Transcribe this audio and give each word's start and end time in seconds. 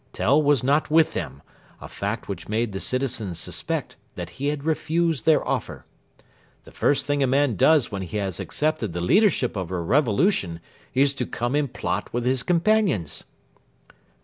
Tell 0.13 0.41
was 0.41 0.63
not 0.63 0.89
with 0.89 1.13
them, 1.13 1.43
a 1.79 1.87
fact 1.87 2.27
which 2.27 2.49
made 2.49 2.71
the 2.71 2.79
citizens 2.79 3.37
suspect 3.37 3.97
that 4.15 4.31
he 4.31 4.47
had 4.47 4.63
refused 4.63 5.27
their 5.27 5.47
offer. 5.47 5.85
The 6.63 6.71
first 6.71 7.05
thing 7.05 7.21
a 7.21 7.27
man 7.27 7.55
does 7.55 7.91
when 7.91 8.01
he 8.01 8.17
has 8.17 8.39
accepted 8.39 8.93
the 8.93 8.99
leadership 9.01 9.55
of 9.55 9.69
a 9.69 9.79
revolution 9.79 10.59
is 10.95 11.13
to 11.13 11.27
come 11.27 11.53
and 11.53 11.71
plot 11.71 12.11
with 12.13 12.25
his 12.25 12.41
companions. 12.41 13.25